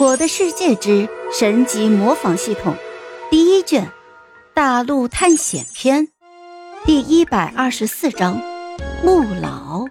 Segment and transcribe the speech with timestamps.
[0.00, 2.76] 我的世界之神级模仿系统
[3.32, 3.90] 第一卷
[4.54, 6.06] 大陆探险篇
[6.86, 8.40] 第一百二十四章
[9.02, 9.86] 木老。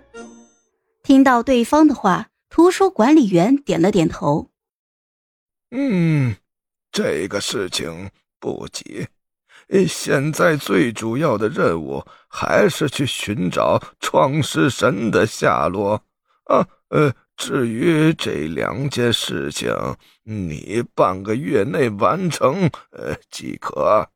[1.03, 4.49] 听到对方的话，图书管理员点了点头。
[5.71, 6.37] 嗯，
[6.89, 9.05] 这个事情不急。
[9.89, 16.01] 现在最主要的任务还是去寻找创世神的下落。
[16.45, 17.13] 啊，呃。
[17.37, 19.71] 至于这两件事情，
[20.23, 24.09] 你半个月内完成，呃，即可。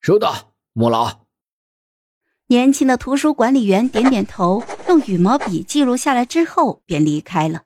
[0.00, 1.24] 收到，穆老。
[2.48, 7.62] 年轻的图书管理员点点头，用羽毛笔记录下来之后便离开了。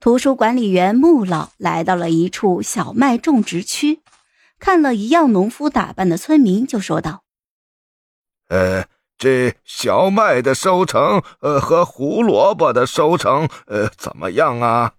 [0.00, 4.00] 图书管理员穆老来到了一处小麦种植区，
[4.58, 7.24] 看了一样农夫打扮的村民，就说道
[8.48, 8.86] ：“呃。”
[9.16, 14.92] 这小麦的收成，呃，和胡萝卜的收成，呃，怎么样啊？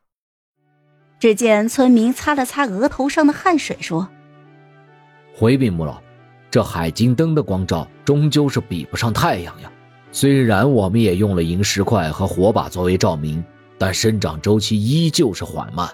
[1.19, 4.07] 只见村民擦了擦额头上的汗水，说
[5.35, 6.01] ：“回禀穆老，
[6.49, 9.71] 这海金灯的光照终究是比不上太阳呀。
[10.12, 13.43] 虽然我们也用了萤石块和火把作为照明，
[13.77, 15.90] 但生长周期依旧是缓慢。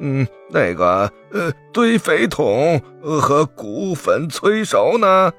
[0.00, 5.32] 嗯，那个，呃，堆肥桶和骨粉催熟呢？”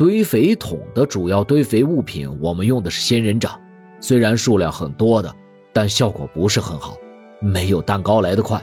[0.00, 3.60] 堆肥桶的主要堆肥物品，我们用的是仙人掌，
[4.00, 5.30] 虽然数量很多的，
[5.74, 6.96] 但效果不是很好，
[7.38, 8.58] 没有蛋糕来得快。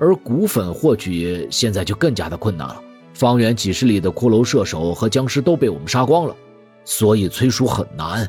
[0.00, 6.34] 而骨粉获取现在就更加的困难了，方圆几十里的骷髅射手和僵尸都被我们杀光了，
[6.84, 8.28] 所以催熟很难。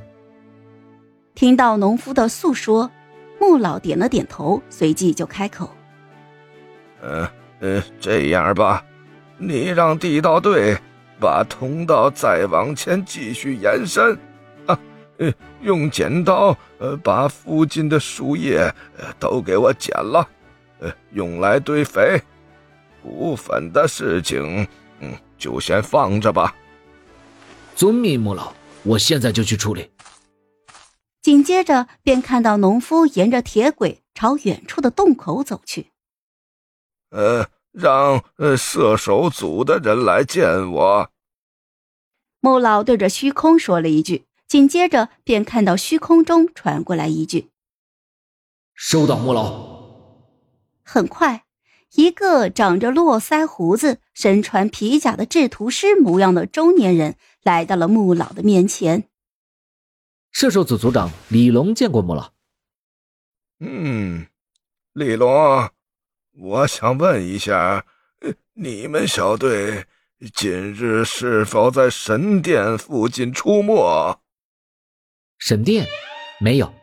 [1.33, 2.91] 听到农夫的诉说，
[3.39, 5.67] 穆老点了点头，随即就开口
[7.01, 7.27] ：“嗯
[7.61, 8.85] 嗯，这样吧，
[9.39, 10.77] 你让地道队。”
[11.19, 14.17] 把通道再往前继续延伸，
[14.65, 14.77] 啊，
[15.61, 18.57] 用剪刀呃把附近的树叶
[18.97, 20.27] 呃都给我剪了，
[20.79, 22.21] 呃用来堆肥。
[23.01, 24.67] 骨粉的事情，
[24.99, 26.55] 嗯，就先放着吧。
[27.75, 28.53] 遵命，穆老，
[28.83, 29.89] 我现在就去处理。
[31.21, 35.91] 紧接着便看到农夫沿着铁轨朝远处的洞口走去。
[37.11, 37.47] 呃。
[37.75, 41.11] 让呃射手组的人来见我。
[42.39, 47.49] 穆老对着虚空说了一句，紧接着便看到虚空中传过来一句
[48.73, 49.75] ：“收到，穆老。”
[50.87, 51.45] 很快，
[51.95, 59.09] 一个长着络腮胡子、身穿皮甲的制图师模样的中年人来到了穆老的面前。
[60.31, 62.31] 射手组组长李龙见过穆老。
[63.59, 64.27] 嗯，
[64.93, 65.69] 李龙。
[66.37, 67.85] 我想问一下，
[68.55, 69.85] 你们小队
[70.33, 74.19] 今日是否在神殿附近出没？
[75.37, 75.87] 神殿，
[76.41, 76.73] 没有。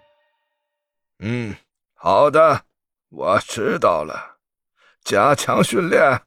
[1.18, 1.54] 嗯，
[1.92, 2.62] 好的，
[3.10, 4.38] 我知道了。
[5.04, 6.22] 加强训练，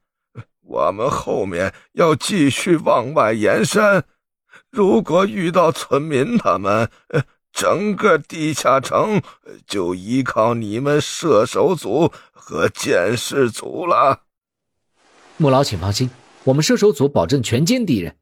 [0.61, 4.03] 我们后面要继续往外延伸。
[4.69, 6.91] 如果遇到村民，他们……
[7.55, 9.21] 整个地下城
[9.66, 14.23] 就依靠你们射手组和剑士组了。
[15.38, 16.09] 穆老，请放心，
[16.43, 18.17] 我们射手组保证全歼敌人。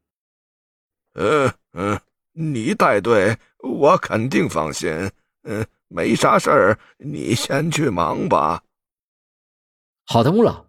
[1.14, 2.00] 嗯嗯，
[2.32, 5.10] 你带队，我肯定放心。
[5.42, 8.62] 嗯，没啥事儿，你先去忙吧。
[10.06, 10.66] 好的，穆老。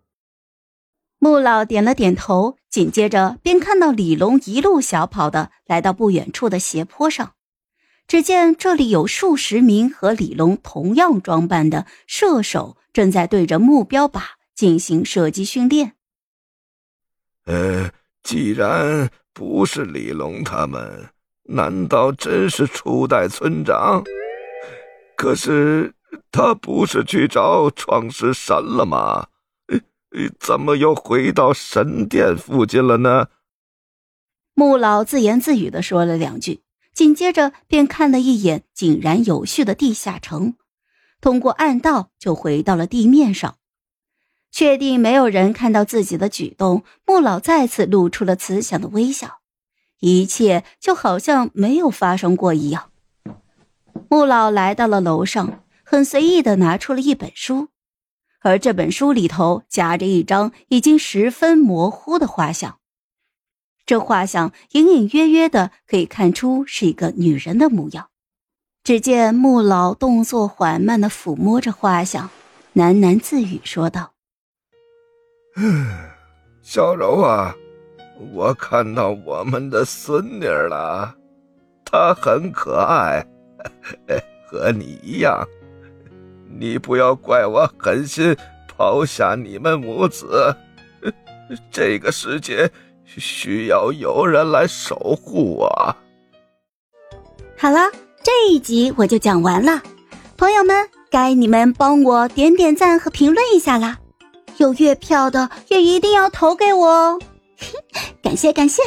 [1.20, 7.35] 穆老点了点头，紧接着便看到李龙一路小跑的来到不远处的斜坡上。
[8.08, 14.22] 只见这里有数十名和李龙同样装扮的射手，正在对着目标靶
[14.54, 15.96] 进行射击训练。
[17.46, 17.92] 呃，
[18.24, 21.10] 既然不是李龙他们，
[21.44, 24.04] 难道真是初代村长？
[25.16, 25.94] 可是
[26.32, 29.28] 他不是去找创世神了吗？
[30.40, 33.28] 怎么又回到神殿附近了呢？
[34.54, 36.62] 穆老自言自语的说了两句。
[36.96, 40.56] 紧接着便看了一眼井然有序的地下城，
[41.20, 43.58] 通过暗道就回到了地面上。
[44.50, 49.40] 确定没有人看到自己的举动，穆老再次露出了慈祥的微笑，
[50.00, 52.90] 一切就好像没有发生过一样。
[54.10, 57.68] 穆老来到了楼上，很随意的拿出了一本书，
[58.40, 62.80] 而这本书里头夹着一张已经十分模糊的画像。
[63.86, 68.10] 这画像隐隐约约的可以看出是一个女人的模样。
[68.84, 72.30] 只见穆老动作缓慢的抚摸着画像，
[72.76, 74.14] 喃喃自语说道：“，
[76.62, 77.56] 小柔啊，
[78.34, 81.16] 我看到我们的孙女了，
[81.84, 83.26] 她很可爱，
[84.48, 85.44] 和你一样。
[86.58, 88.36] 你不要怪我狠心
[88.68, 90.56] 抛下你们母子。
[91.72, 92.72] 这个世界
[93.06, 95.96] 需要有人来守护我。
[97.58, 97.90] 好了，
[98.24, 99.82] 这一集我就讲完了，
[100.38, 103.98] 朋友们，该你们帮我点点赞和评论一下啦！
[104.58, 107.20] 有月票的也一定要投给我哦，
[108.22, 108.82] 感 谢感谢。